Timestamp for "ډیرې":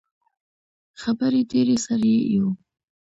1.51-1.75